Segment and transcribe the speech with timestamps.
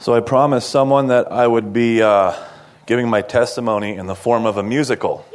[0.00, 2.32] So I promised someone that I would be uh,
[2.86, 5.26] giving my testimony in the form of a musical.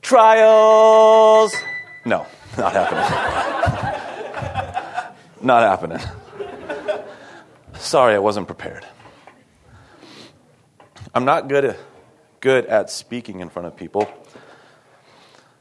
[0.00, 1.52] Trials!
[2.06, 3.04] No, not happening.
[5.42, 6.00] not happening.
[7.74, 8.86] Sorry, I wasn't prepared.
[11.14, 11.76] I'm not good,
[12.40, 14.10] good at speaking in front of people.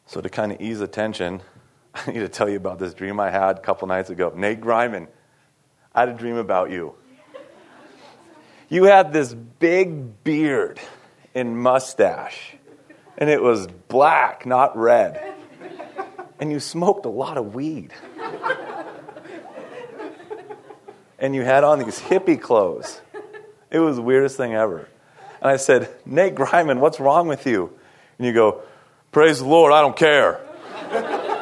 [0.05, 1.41] So, to kind of ease the tension,
[1.95, 4.31] I need to tell you about this dream I had a couple nights ago.
[4.35, 5.07] Nate Griman,
[5.93, 6.95] I had a dream about you.
[8.69, 10.79] You had this big beard
[11.35, 12.55] and mustache,
[13.17, 15.35] and it was black, not red.
[16.39, 17.93] And you smoked a lot of weed.
[21.19, 22.99] And you had on these hippie clothes.
[23.69, 24.89] It was the weirdest thing ever.
[25.41, 27.77] And I said, Nate Griman, what's wrong with you?
[28.17, 28.63] And you go,
[29.11, 30.39] Praise the Lord, I don't care.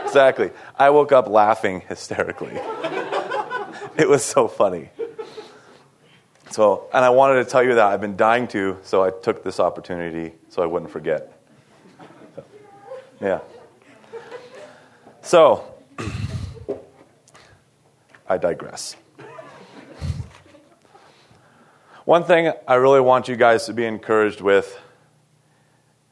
[0.10, 0.52] Exactly.
[0.76, 2.54] I woke up laughing hysterically.
[3.98, 4.90] it was so funny.
[6.50, 9.44] So, and I wanted to tell you that I've been dying to, so I took
[9.44, 11.32] this opportunity so I wouldn't forget.
[12.36, 12.44] So,
[13.22, 13.40] yeah.
[15.22, 15.64] So,
[18.28, 18.96] I digress.
[22.06, 24.80] One thing I really want you guys to be encouraged with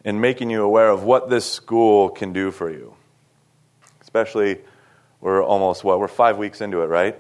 [0.06, 2.97] in making you aware of what this school can do for you.
[4.18, 4.58] Especially,
[5.22, 7.16] we're almost, what, we're five weeks into it, right?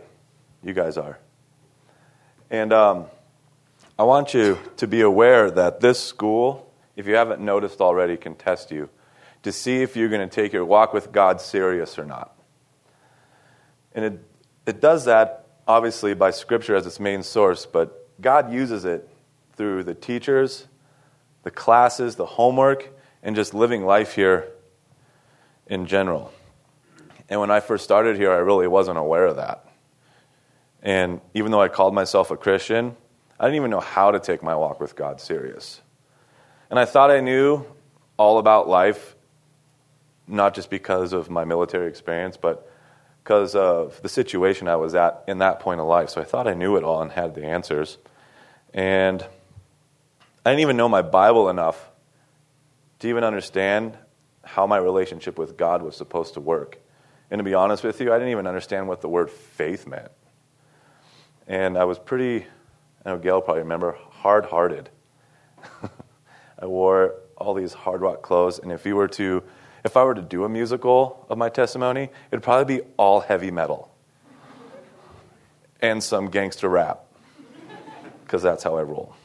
[0.64, 1.20] You guys are.
[2.50, 3.06] And um,
[4.00, 8.34] I want you to be aware that this school, if you haven't noticed already, can
[8.34, 8.90] test you
[9.44, 12.36] to see if you're going to take your walk with God serious or not.
[13.94, 14.24] And it,
[14.66, 19.08] it does that, obviously, by Scripture as its main source, but God uses it
[19.54, 20.66] through the teachers,
[21.44, 22.90] the classes, the homework,
[23.22, 24.50] and just living life here
[25.68, 26.34] in general.
[27.30, 29.66] And when I first started here, I really wasn't aware of that.
[30.82, 32.96] And even though I called myself a Christian,
[33.40, 35.82] I didn't even know how to take my walk with God serious.
[36.70, 37.66] And I thought I knew
[38.18, 39.16] all about life,
[40.28, 42.70] not just because of my military experience, but
[43.24, 46.10] because of the situation I was at in that point of life.
[46.10, 47.98] So I thought I knew it all and had the answers.
[48.74, 49.22] And
[50.46, 51.90] I didn't even know my Bible enough
[53.00, 53.98] to even understand
[54.44, 56.80] how my relationship with God was supposed to work.
[57.30, 60.12] And to be honest with you, I didn't even understand what the word faith meant.
[61.48, 62.46] And I was pretty,
[63.06, 64.90] I know Gail probably remember, hard hearted.
[66.60, 69.44] I wore all these hard rock clothes, and if you were to
[69.84, 73.52] if I were to do a musical of my testimony, it'd probably be all heavy
[73.52, 73.90] metal
[75.82, 77.06] and some gangster rap,
[78.24, 79.16] because that's how I roll.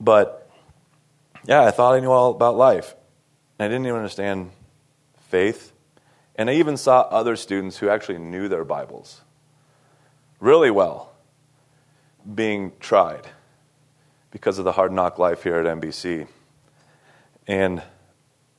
[0.00, 0.48] But
[1.44, 2.94] yeah, I thought I knew all about life.
[3.60, 4.52] I didn't even understand
[5.28, 5.72] faith.
[6.34, 9.22] And I even saw other students who actually knew their Bibles
[10.40, 11.12] really well
[12.34, 13.26] being tried
[14.30, 16.28] because of the hard knock life here at NBC.
[17.46, 17.82] And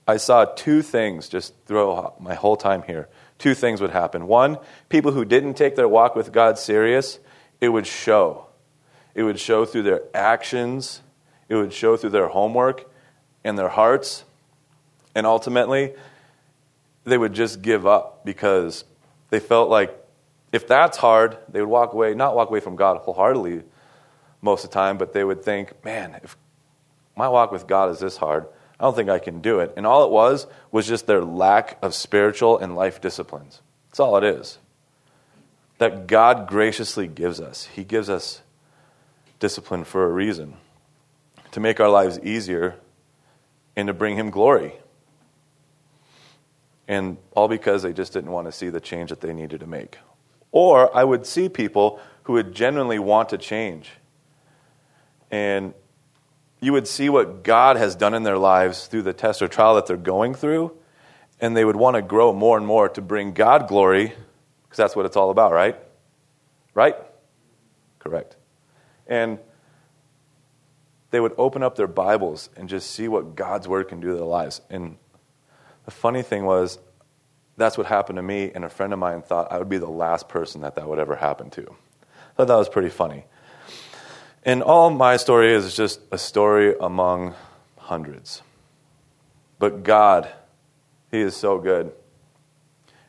[0.07, 3.07] I saw two things just throughout my whole time here.
[3.37, 4.27] Two things would happen.
[4.27, 4.57] One,
[4.89, 7.19] people who didn't take their walk with God serious,
[7.61, 8.47] it would show.
[9.13, 11.01] It would show through their actions,
[11.47, 12.89] it would show through their homework
[13.43, 14.23] and their hearts.
[15.15, 15.93] And ultimately,
[17.09, 18.85] they would just give up because
[19.29, 19.95] they felt like
[20.51, 23.63] if that's hard, they would walk away, not walk away from God wholeheartedly
[24.41, 26.37] most of the time, but they would think, man, if
[27.15, 28.47] my walk with God is this hard,
[28.79, 29.73] I don't think I can do it.
[29.75, 33.61] And all it was was just their lack of spiritual and life disciplines.
[33.89, 34.57] That's all it is.
[35.79, 37.65] That God graciously gives us.
[37.65, 38.41] He gives us
[39.39, 40.55] discipline for a reason
[41.51, 42.75] to make our lives easier
[43.75, 44.73] and to bring Him glory.
[46.89, 49.67] And all because they just didn't want to see the change that they needed to
[49.67, 49.99] make.
[50.51, 53.91] Or I would see people who would genuinely want to change.
[55.29, 55.75] And
[56.59, 59.75] you would see what God has done in their lives through the test or trial
[59.75, 60.75] that they're going through,
[61.39, 64.07] and they would want to grow more and more to bring God glory,
[64.63, 65.77] because that's what it's all about, right?
[66.73, 66.95] Right?
[67.99, 68.35] Correct.
[69.05, 69.37] And
[71.11, 74.15] they would open up their Bibles and just see what God's Word can do to
[74.15, 74.61] their lives.
[74.71, 74.97] And
[75.85, 76.79] the funny thing was,
[77.57, 79.89] that's what happened to me, and a friend of mine thought I would be the
[79.89, 81.61] last person that that would ever happen to.
[82.01, 83.25] I thought that was pretty funny.
[84.43, 87.35] And all my story is just a story among
[87.77, 88.41] hundreds.
[89.59, 90.29] But God,
[91.11, 91.91] He is so good.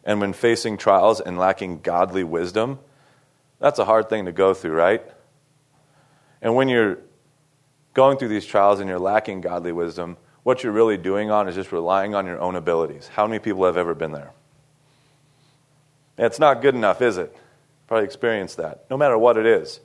[0.05, 2.81] And when facing trials and lacking godly wisdom,
[3.61, 5.05] that's a hard thing to go through, right?
[6.43, 6.99] And when you're
[7.94, 11.54] going through these trials and you're lacking godly wisdom, what you're really doing on is
[11.54, 13.08] just relying on your own abilities.
[13.08, 14.32] How many people have ever been there?
[16.16, 17.34] It's not good enough, is it?
[17.87, 19.81] Probably experienced that, no matter what it is.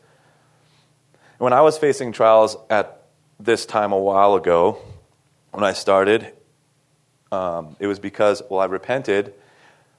[1.37, 3.03] When I was facing trials at
[3.39, 4.77] this time a while ago,
[5.51, 6.31] when I started,
[7.31, 9.33] um, it was because, well, I repented,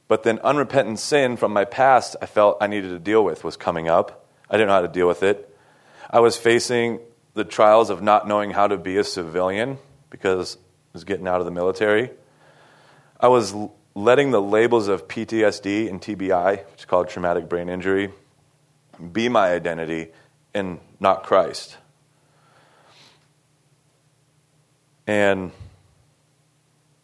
[0.08, 3.56] but then unrepentant sin from my past I felt I needed to deal with was
[3.56, 4.26] coming up.
[4.48, 5.54] I didn't know how to deal with it.
[6.08, 7.00] I was facing
[7.34, 9.78] the trials of not knowing how to be a civilian
[10.16, 10.60] because I
[10.94, 12.10] was getting out of the military.
[13.20, 13.54] I was
[13.94, 18.10] letting the labels of PTSD and TBI, which is called traumatic brain injury,
[19.12, 20.08] be my identity
[20.54, 21.76] and not Christ.
[25.06, 25.52] And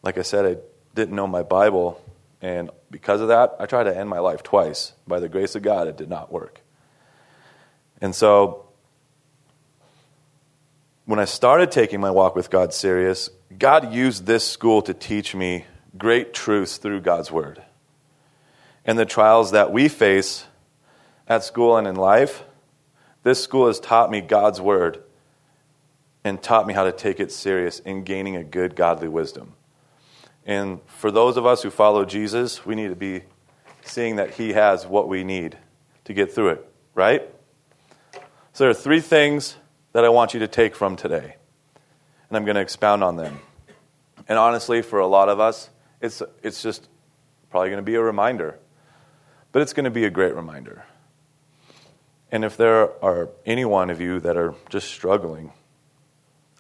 [0.03, 0.57] like I said, I
[0.95, 2.03] didn't know my Bible.
[2.41, 4.95] And because of that, I tried to end my life twice.
[5.07, 6.63] By the grace of God, it did not work.
[8.01, 8.65] And so,
[11.05, 13.29] when I started taking my walk with God serious,
[13.59, 15.67] God used this school to teach me
[15.99, 17.63] great truths through God's Word.
[18.85, 20.47] And the trials that we face
[21.29, 22.45] at school and in life,
[23.25, 25.03] this school has taught me God's Word
[26.25, 29.55] and taught me how to take it serious in gaining a good godly wisdom.
[30.47, 33.23] And for those of us who follow Jesus, we need to be
[33.83, 35.57] seeing that He has what we need
[36.05, 37.29] to get through it, right?
[38.53, 39.57] So there are three things
[39.93, 41.37] that I want you to take from today,
[42.29, 43.41] and I'm going to expound on them.
[44.29, 45.69] And honestly, for a lot of us,
[46.01, 46.89] it's, it's just
[47.51, 48.59] probably going to be a reminder,
[49.53, 50.85] but it's going to be a great reminder.
[52.31, 55.53] And if there are any one of you that are just struggling,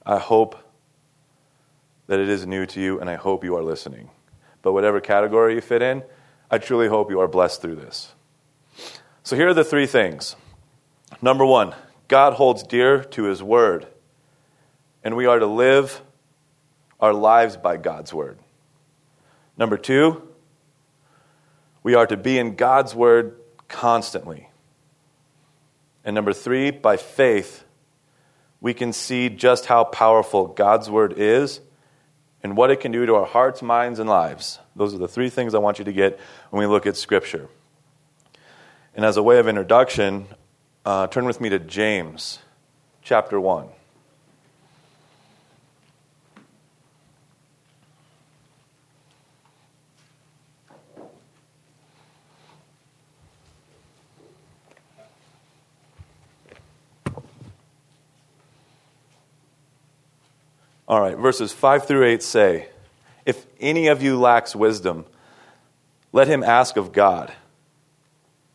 [0.04, 0.56] I hope
[2.08, 4.10] that it is new to you, and I hope you are listening.
[4.60, 6.02] But whatever category you fit in,
[6.50, 8.12] I truly hope you are blessed through this.
[9.22, 10.36] So here are the three things.
[11.22, 11.74] Number one,
[12.12, 13.86] God holds dear to his word,
[15.02, 16.02] and we are to live
[17.00, 18.38] our lives by God's word.
[19.56, 20.28] Number two,
[21.82, 24.50] we are to be in God's word constantly.
[26.04, 27.64] And number three, by faith,
[28.60, 31.60] we can see just how powerful God's word is
[32.42, 34.58] and what it can do to our hearts, minds, and lives.
[34.76, 36.20] Those are the three things I want you to get
[36.50, 37.48] when we look at Scripture.
[38.94, 40.26] And as a way of introduction,
[40.84, 42.38] uh, turn with me to James
[43.02, 43.68] chapter 1.
[60.88, 62.68] All right, verses 5 through 8 say,
[63.24, 65.06] If any of you lacks wisdom,
[66.12, 67.32] let him ask of God,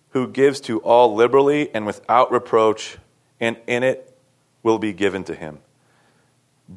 [0.09, 2.97] who gives to all liberally and without reproach,
[3.39, 4.17] and in it
[4.63, 5.59] will be given to him.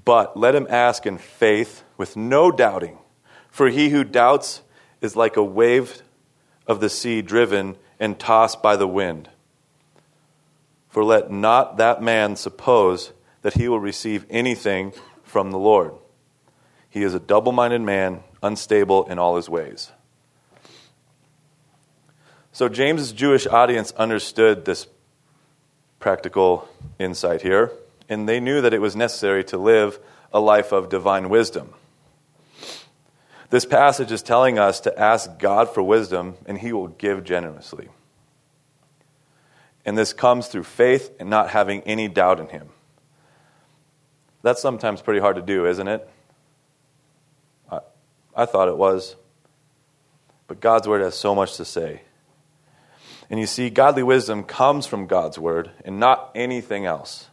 [0.05, 2.99] But let him ask in faith with no doubting,
[3.51, 4.63] for he who doubts
[5.01, 6.03] is like a wave
[6.67, 9.29] of the sea driven and tossed by the wind.
[10.89, 13.13] For let not that man suppose
[13.43, 14.93] that he will receive anything
[15.23, 15.95] from the Lord.
[16.89, 19.93] He is a double minded man, unstable in all his ways.
[22.61, 24.87] So, James's Jewish audience understood this
[25.99, 26.69] practical
[26.99, 27.73] insight here,
[28.07, 29.99] and they knew that it was necessary to live
[30.31, 31.73] a life of divine wisdom.
[33.49, 37.89] This passage is telling us to ask God for wisdom, and He will give generously.
[39.87, 42.69] And this comes through faith and not having any doubt in Him.
[44.43, 46.07] That's sometimes pretty hard to do, isn't it?
[47.73, 47.79] I,
[48.37, 49.17] I thought it was.
[50.47, 52.03] But God's Word has so much to say.
[53.31, 57.29] And you see, godly wisdom comes from God's Word and not anything else.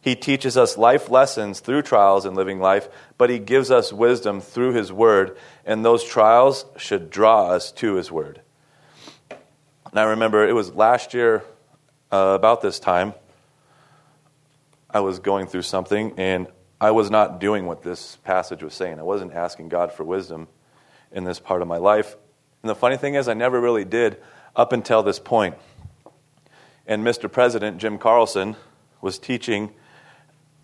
[0.00, 4.40] He teaches us life lessons through trials in living life, but He gives us wisdom
[4.40, 8.40] through His Word, and those trials should draw us to His Word.
[9.30, 11.44] And I remember it was last year,
[12.10, 13.14] uh, about this time,
[14.90, 16.46] I was going through something and
[16.80, 19.00] I was not doing what this passage was saying.
[19.00, 20.46] I wasn't asking God for wisdom
[21.10, 22.14] in this part of my life.
[22.62, 24.18] And the funny thing is, I never really did
[24.56, 25.56] up until this point.
[26.86, 27.30] And Mr.
[27.30, 28.56] President, Jim Carlson,
[29.00, 29.72] was teaching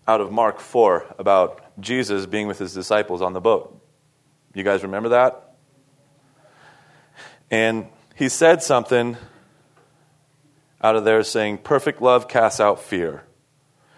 [0.07, 3.79] out of Mark 4 about Jesus being with his disciples on the boat.
[4.53, 5.55] You guys remember that?
[7.49, 9.17] And he said something
[10.81, 13.23] out of there saying, Perfect love casts out fear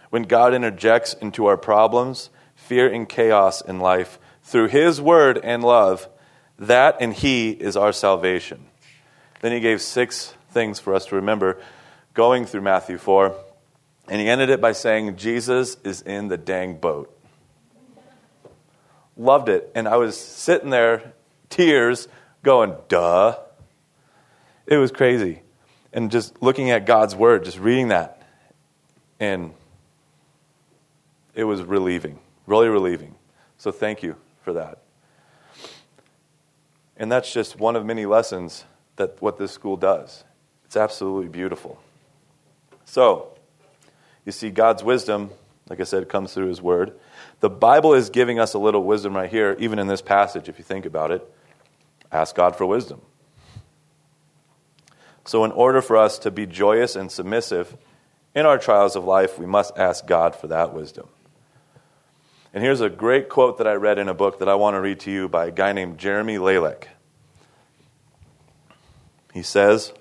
[0.10, 5.64] when God interjects into our problems, fear, and chaos in life through His word and
[5.64, 6.08] love,
[6.60, 8.66] that and He is our salvation.
[9.44, 11.60] Then He gave six things for us to remember
[12.14, 13.36] going through Matthew 4.
[14.08, 17.14] And He ended it by saying, Jesus is in the dang boat.
[19.18, 19.70] Loved it.
[19.76, 21.12] And I was sitting there,
[21.50, 22.08] tears,
[22.42, 23.38] going, duh.
[24.66, 25.42] It was crazy.
[25.92, 28.22] And just looking at God's word, just reading that,
[29.20, 29.54] and
[31.36, 33.14] it was relieving, really relieving.
[33.58, 34.84] So thank you for that.
[36.96, 38.64] And that's just one of many lessons
[38.96, 40.24] that what this school does.
[40.66, 41.80] It's absolutely beautiful.
[42.86, 43.30] So,
[44.26, 45.32] you see, God's wisdom,
[45.70, 46.94] like I said, comes through His Word.
[47.40, 50.58] The Bible is giving us a little wisdom right here, even in this passage, if
[50.58, 51.28] you think about it.
[52.12, 53.02] Ask God for wisdom.
[55.26, 57.78] So, in order for us to be joyous and submissive
[58.36, 61.08] in our trials of life, we must ask God for that wisdom.
[62.54, 64.82] And here's a great quote that I read in a book that I want to
[64.82, 66.86] read to you by a guy named Jeremy Lelek.
[69.34, 69.92] He says,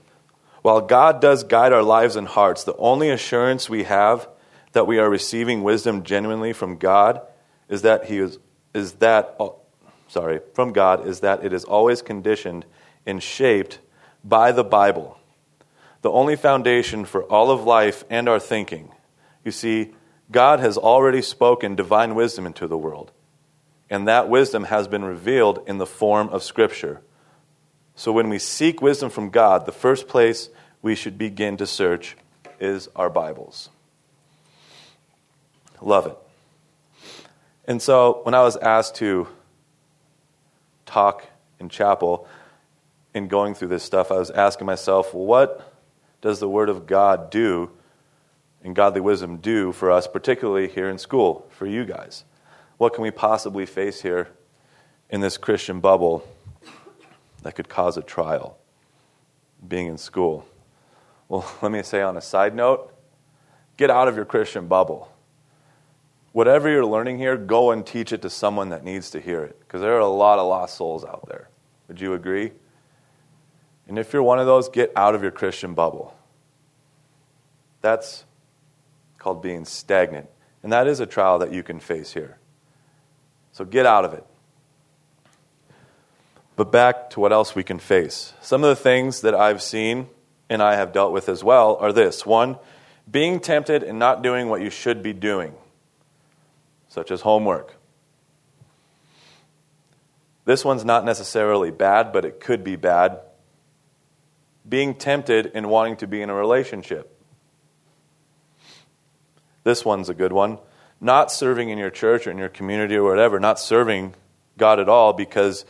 [0.60, 4.28] While God does guide our lives and hearts, the only assurance we have
[4.72, 7.22] that we are receiving wisdom genuinely from God
[7.68, 8.38] is that He is,
[8.74, 9.56] is that, oh,
[10.08, 12.66] sorry, from God is that it is always conditioned
[13.06, 13.80] and shaped
[14.22, 15.18] by the Bible,
[16.02, 18.92] the only foundation for all of life and our thinking.
[19.44, 19.94] You see,
[20.30, 23.12] God has already spoken divine wisdom into the world,
[23.88, 27.00] and that wisdom has been revealed in the form of Scripture.
[27.94, 30.48] So when we seek wisdom from God, the first place
[30.80, 32.16] we should begin to search
[32.58, 33.68] is our Bibles.
[35.80, 36.16] Love it.
[37.66, 39.28] And so when I was asked to
[40.86, 41.26] talk
[41.58, 42.26] in chapel
[43.14, 45.72] in going through this stuff, I was asking myself, what
[46.20, 47.70] does the Word of God do
[48.64, 52.24] and godly wisdom do for us, particularly here in school, for you guys?
[52.78, 54.28] What can we possibly face here
[55.10, 56.26] in this Christian bubble
[57.42, 58.58] that could cause a trial
[59.66, 60.46] being in school?
[61.28, 62.88] Well, let me say on a side note
[63.76, 65.10] get out of your Christian bubble.
[66.32, 69.58] Whatever you're learning here, go and teach it to someone that needs to hear it,
[69.60, 71.48] because there are a lot of lost souls out there.
[71.88, 72.52] Would you agree?
[73.88, 76.16] And if you're one of those, get out of your Christian bubble.
[77.80, 78.24] That's
[79.18, 80.28] called being stagnant.
[80.62, 82.38] And that is a trial that you can face here.
[83.52, 84.24] So get out of it.
[86.56, 88.34] But back to what else we can face.
[88.40, 90.08] Some of the things that I've seen
[90.50, 92.58] and I have dealt with as well are this one,
[93.10, 95.54] being tempted and not doing what you should be doing,
[96.88, 97.76] such as homework.
[100.44, 103.20] This one's not necessarily bad, but it could be bad.
[104.68, 107.18] Being tempted and wanting to be in a relationship.
[109.64, 110.58] This one's a good one.
[111.00, 114.14] Not serving in your church or in your community or whatever, not serving
[114.58, 115.64] God at all because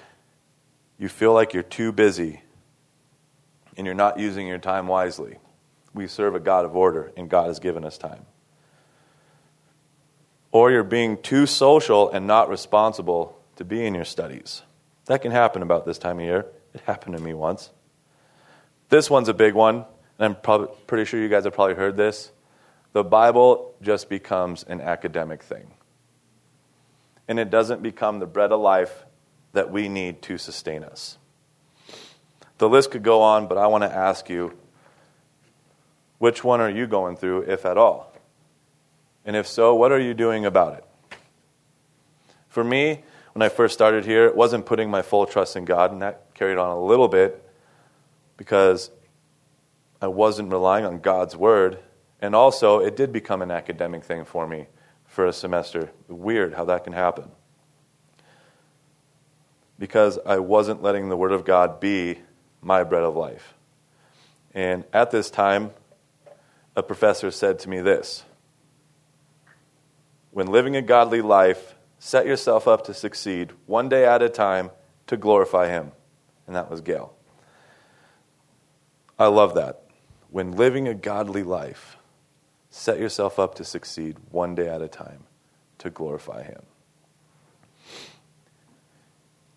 [1.02, 2.42] you feel like you're too busy
[3.76, 5.36] and you're not using your time wisely.
[5.92, 8.24] We serve a God of order, and God has given us time.
[10.52, 14.62] Or you're being too social and not responsible to be in your studies.
[15.06, 16.46] That can happen about this time of year.
[16.72, 17.70] It happened to me once.
[18.88, 19.84] This one's a big one,
[20.20, 22.30] and I'm pretty sure you guys have probably heard this.
[22.92, 25.72] The Bible just becomes an academic thing.
[27.26, 29.04] And it doesn't become the bread of life
[29.52, 31.18] that we need to sustain us.
[32.58, 34.56] The list could go on, but I want to ask you
[36.18, 38.14] which one are you going through, if at all?
[39.24, 40.84] And if so, what are you doing about it?
[42.48, 45.90] For me, when I first started here, it wasn't putting my full trust in God,
[45.90, 47.44] and that carried on a little bit
[48.36, 48.90] because
[50.00, 51.78] I wasn't relying on God's word.
[52.20, 54.66] And also, it did become an academic thing for me
[55.06, 55.90] for a semester.
[56.08, 57.30] Weird how that can happen
[59.78, 62.18] because I wasn't letting the Word of God be
[62.60, 63.54] my bread of life.
[64.54, 65.70] And at this time,
[66.76, 68.24] a professor said to me this
[70.30, 74.70] When living a godly life, set yourself up to succeed one day at a time
[75.06, 75.92] to glorify Him.
[76.46, 77.14] And that was Gail.
[79.18, 79.84] I love that.
[80.30, 81.96] When living a godly life,
[82.70, 85.24] set yourself up to succeed one day at a time
[85.78, 86.62] to glorify Him.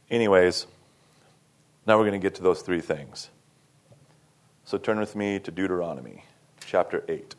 [0.09, 0.67] Anyways,
[1.85, 3.29] now we're going to get to those three things.
[4.63, 6.25] So turn with me to Deuteronomy
[6.65, 7.35] chapter 8.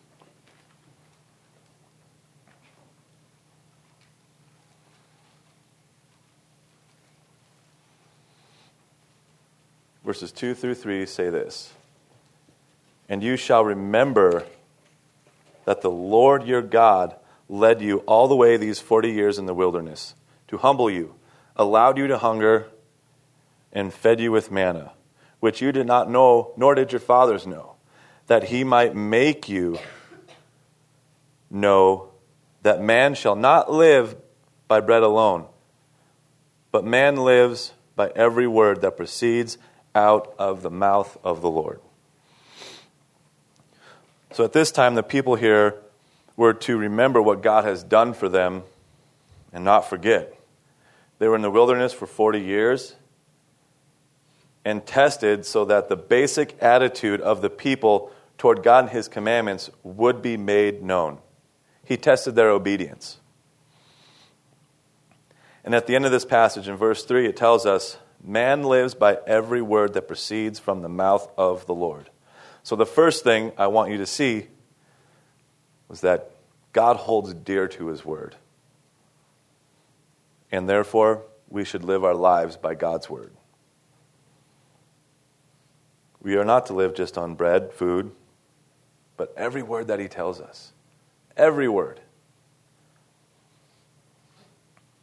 [10.04, 11.72] Verses 2 through 3 say this
[13.08, 14.44] And you shall remember
[15.64, 17.16] that the Lord your God
[17.48, 20.14] led you all the way these 40 years in the wilderness
[20.46, 21.15] to humble you
[21.56, 22.68] allowed you to hunger,
[23.72, 24.92] and fed you with manna,
[25.40, 27.76] which you did not know, nor did your fathers know,
[28.26, 29.78] that he might make you
[31.50, 32.10] know
[32.62, 34.16] that man shall not live
[34.68, 35.46] by bread alone,
[36.72, 39.58] but man lives by every word that proceeds
[39.94, 41.80] out of the mouth of the Lord.
[44.32, 45.76] So at this time, the people here
[46.36, 48.64] were to remember what God has done for them
[49.52, 50.35] and not forget.
[51.18, 52.96] They were in the wilderness for 40 years
[54.64, 59.70] and tested so that the basic attitude of the people toward God and His commandments
[59.82, 61.18] would be made known.
[61.84, 63.18] He tested their obedience.
[65.64, 68.94] And at the end of this passage, in verse 3, it tells us man lives
[68.94, 72.10] by every word that proceeds from the mouth of the Lord.
[72.62, 74.48] So the first thing I want you to see
[75.88, 76.30] was that
[76.72, 78.36] God holds dear to His word.
[80.50, 83.32] And therefore, we should live our lives by God's word.
[86.20, 88.10] We are not to live just on bread, food,
[89.16, 90.72] but every word that He tells us.
[91.36, 92.00] Every word.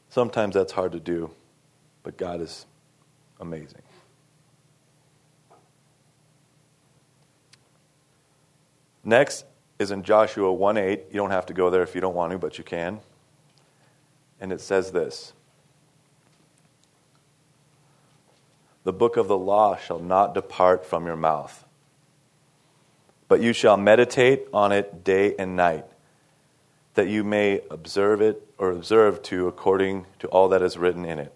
[0.10, 1.32] Sometimes that's hard to do,
[2.04, 2.66] but God is
[3.40, 3.82] amazing.
[9.04, 9.46] Next
[9.80, 11.04] is in Joshua 1 8.
[11.10, 13.00] You don't have to go there if you don't want to, but you can.
[14.44, 15.32] And it says this
[18.84, 21.66] The book of the law shall not depart from your mouth,
[23.30, 25.86] but you shall meditate on it day and night,
[26.96, 31.20] that you may observe it or observe to according to all that is written in
[31.20, 31.34] it.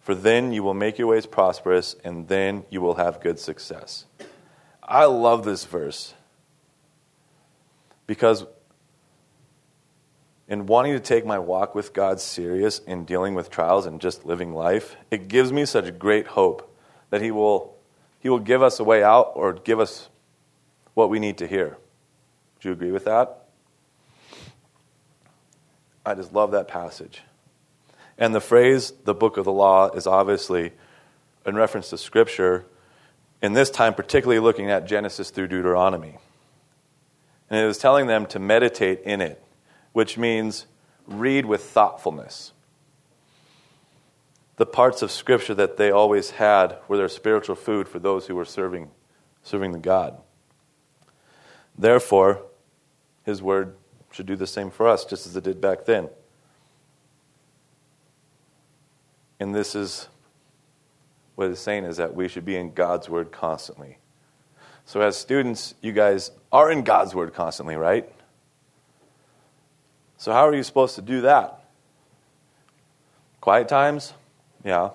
[0.00, 4.06] For then you will make your ways prosperous, and then you will have good success.
[4.82, 6.14] I love this verse
[8.08, 8.44] because
[10.48, 14.24] in wanting to take my walk with God serious in dealing with trials and just
[14.24, 16.72] living life, it gives me such great hope
[17.10, 17.74] that He will,
[18.20, 20.08] he will give us a way out or give us
[20.94, 21.76] what we need to hear.
[22.60, 23.44] Do you agree with that?
[26.04, 27.22] I just love that passage.
[28.16, 30.72] And the phrase, the book of the law, is obviously
[31.44, 32.64] in reference to Scripture,
[33.42, 36.16] in this time, particularly looking at Genesis through Deuteronomy.
[37.50, 39.42] And it was telling them to meditate in it
[39.96, 40.66] which means
[41.06, 42.52] read with thoughtfulness.
[44.56, 48.34] The parts of Scripture that they always had were their spiritual food for those who
[48.34, 48.90] were serving,
[49.42, 50.18] serving the God.
[51.78, 52.42] Therefore,
[53.24, 53.74] His Word
[54.12, 56.10] should do the same for us, just as it did back then.
[59.40, 60.08] And this is
[61.36, 63.96] what it's saying is that we should be in God's Word constantly.
[64.84, 68.12] So, as students, you guys are in God's Word constantly, right?
[70.16, 71.64] So, how are you supposed to do that?
[73.40, 74.12] Quiet times?
[74.64, 74.90] Yeah.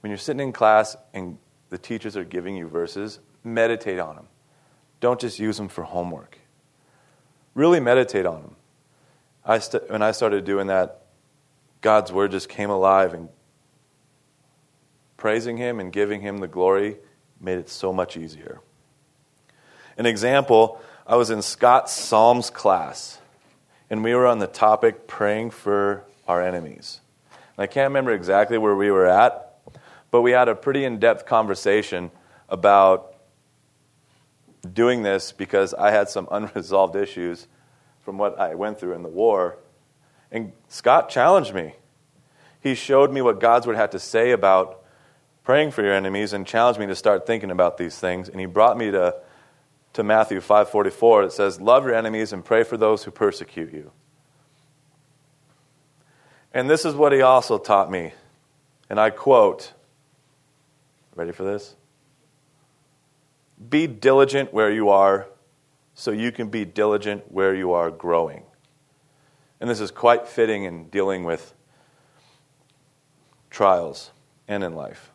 [0.00, 1.38] When you're sitting in class and
[1.70, 4.26] the teachers are giving you verses, meditate on them.
[5.00, 6.38] Don't just use them for homework.
[7.54, 8.56] Really meditate on them.
[9.44, 11.02] I st- when I started doing that,
[11.80, 13.28] God's word just came alive and
[15.16, 16.96] praising Him and giving Him the glory
[17.40, 18.60] made it so much easier.
[19.96, 23.18] An example I was in Scott's Psalms class,
[23.88, 27.00] and we were on the topic praying for our enemies.
[27.30, 29.58] And I can't remember exactly where we were at,
[30.10, 32.10] but we had a pretty in depth conversation
[32.50, 33.14] about
[34.70, 37.46] doing this because I had some unresolved issues
[38.04, 39.56] from what I went through in the war.
[40.30, 41.72] And Scott challenged me.
[42.60, 44.84] He showed me what God's word had to say about
[45.42, 48.28] praying for your enemies and challenged me to start thinking about these things.
[48.28, 49.14] And he brought me to
[49.92, 53.92] to Matthew 5:44 it says love your enemies and pray for those who persecute you.
[56.52, 58.12] And this is what he also taught me.
[58.88, 59.72] And I quote
[61.14, 61.74] Ready for this?
[63.68, 65.26] Be diligent where you are
[65.94, 68.44] so you can be diligent where you are growing.
[69.60, 71.54] And this is quite fitting in dealing with
[73.50, 74.12] trials
[74.46, 75.10] and in life.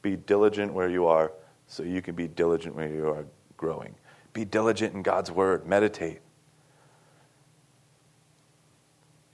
[0.00, 1.32] Be diligent where you are
[1.66, 3.94] so you can be diligent where you are growing.
[4.32, 6.20] Be diligent in God's word, meditate.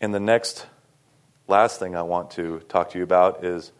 [0.00, 0.66] And the next,
[1.46, 3.72] last thing I want to talk to you about is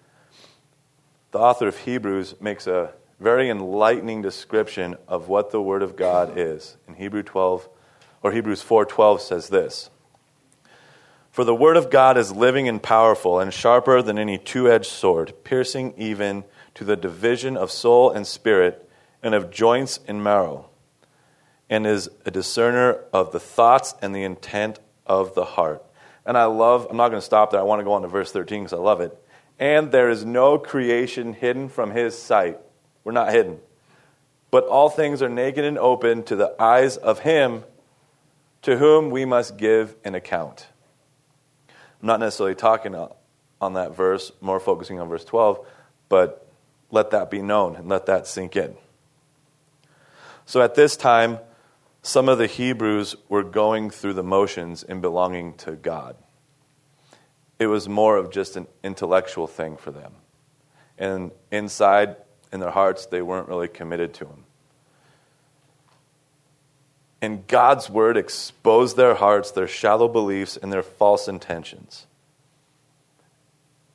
[1.32, 6.36] the author of Hebrews makes a very enlightening description of what the word of God
[6.36, 6.76] is.
[6.86, 7.68] In Hebrew 12
[8.22, 9.90] or Hebrews 4:12 says this:
[11.30, 15.32] For the word of God is living and powerful and sharper than any two-edged sword,
[15.44, 18.88] piercing even to the division of soul and spirit
[19.22, 20.68] and of joints and marrow,
[21.70, 25.84] and is a discerner of the thoughts and the intent of the heart.
[26.24, 27.60] And I love, I'm not going to stop there.
[27.60, 29.16] I want to go on to verse 13 because I love it.
[29.58, 32.58] And there is no creation hidden from his sight.
[33.04, 33.58] We're not hidden.
[34.50, 37.64] But all things are naked and open to the eyes of him
[38.62, 40.66] to whom we must give an account.
[41.68, 42.94] I'm not necessarily talking
[43.60, 45.66] on that verse, more focusing on verse 12,
[46.08, 46.48] but
[46.90, 48.76] let that be known and let that sink in.
[50.52, 51.38] So at this time,
[52.02, 56.14] some of the Hebrews were going through the motions in belonging to God.
[57.58, 60.12] It was more of just an intellectual thing for them.
[60.98, 62.16] And inside,
[62.52, 64.44] in their hearts, they weren't really committed to Him.
[67.22, 72.06] And God's word exposed their hearts, their shallow beliefs, and their false intentions.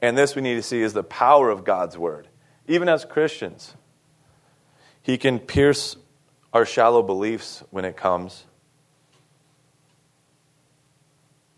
[0.01, 2.27] And this we need to see is the power of God's word.
[2.67, 3.75] Even as Christians,
[5.03, 5.97] He can pierce
[6.53, 8.45] our shallow beliefs when it comes,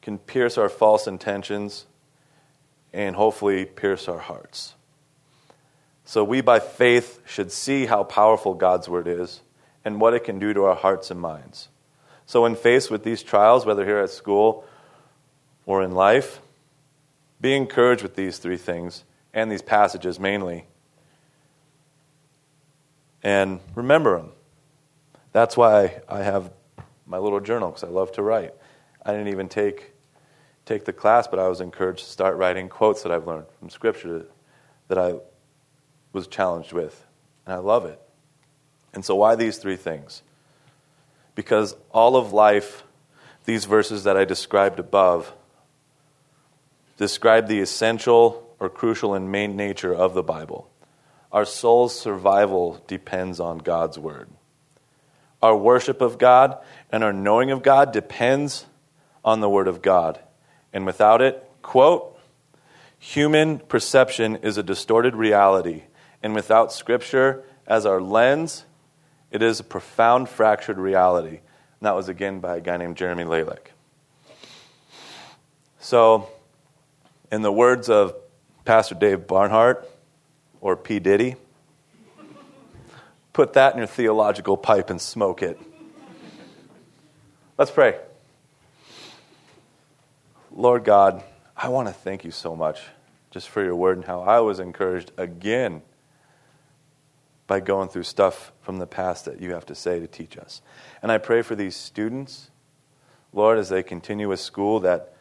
[0.01, 1.85] can pierce our false intentions,
[2.93, 4.73] and hopefully pierce our hearts.
[6.05, 9.41] So we, by faith, should see how powerful God's word is
[9.85, 11.69] and what it can do to our hearts and minds.
[12.25, 14.63] So, when faced with these trials, whether here at school
[15.65, 16.41] or in life,
[17.41, 20.65] be encouraged with these three things and these passages mainly.
[23.23, 24.31] And remember them.
[25.31, 26.51] That's why I have
[27.05, 28.53] my little journal, because I love to write.
[29.05, 29.93] I didn't even take,
[30.65, 33.69] take the class, but I was encouraged to start writing quotes that I've learned from
[33.69, 34.25] Scripture
[34.87, 35.15] that I
[36.13, 37.05] was challenged with.
[37.45, 37.99] And I love it.
[38.93, 40.23] And so, why these three things?
[41.35, 42.83] Because all of life,
[43.45, 45.33] these verses that I described above,
[46.97, 50.69] describe the essential or crucial and main nature of the Bible.
[51.31, 54.29] Our soul's survival depends on God's Word.
[55.41, 56.57] Our worship of God
[56.91, 58.65] and our knowing of God depends
[59.23, 60.19] on the Word of God.
[60.73, 62.17] And without it, quote,
[62.97, 65.83] human perception is a distorted reality.
[66.21, 68.65] And without Scripture as our lens,
[69.31, 71.39] it is a profound fractured reality.
[71.79, 73.67] And that was again by a guy named Jeremy Lelek.
[75.79, 76.27] So,
[77.31, 78.13] in the words of
[78.65, 79.89] Pastor Dave Barnhart
[80.59, 80.99] or P.
[80.99, 81.35] Diddy,
[83.39, 85.57] put that in your theological pipe and smoke it.
[87.57, 87.97] Let's pray.
[90.51, 91.23] Lord God,
[91.55, 92.81] I want to thank you so much
[93.31, 95.83] just for your word and how I was encouraged again
[97.47, 100.61] by going through stuff from the past that you have to say to teach us.
[101.01, 102.51] And I pray for these students,
[103.31, 105.15] Lord, as they continue with school, that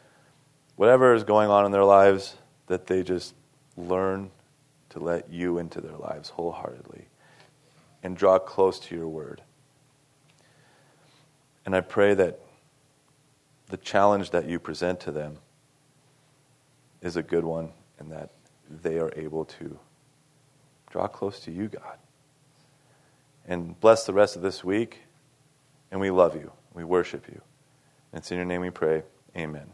[0.74, 2.34] whatever is going on in their lives,
[2.66, 3.32] that they just
[3.76, 4.32] learn
[4.88, 7.07] to let you into their lives wholeheartedly
[8.02, 9.42] and draw close to your word.
[11.66, 12.40] And I pray that
[13.68, 15.38] the challenge that you present to them
[17.02, 18.30] is a good one and that
[18.70, 19.78] they are able to
[20.90, 21.98] draw close to you, God
[23.48, 25.00] and bless the rest of this week.
[25.90, 26.52] And we love you.
[26.74, 27.40] We worship you.
[28.12, 29.02] And it's in your name we pray.
[29.36, 29.72] Amen.